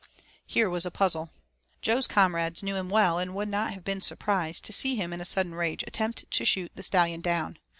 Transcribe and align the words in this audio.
Here 0.47 0.67
was 0.67 0.83
a 0.83 0.89
puzzle. 0.89 1.29
Jo's 1.83 2.07
comrades 2.07 2.63
knew 2.63 2.75
him 2.75 2.89
well 2.89 3.19
and 3.19 3.35
would 3.35 3.49
not 3.49 3.75
have 3.75 3.83
been 3.83 4.01
surprised 4.01 4.65
to 4.65 4.73
see 4.73 4.95
him 4.95 5.13
in 5.13 5.21
a 5.21 5.25
sudden 5.25 5.53
rage 5.53 5.83
attempt 5.85 6.25
to 6.31 6.43
shoot 6.43 6.71
the 6.73 6.81
Stallion 6.81 7.21
down. 7.21 7.59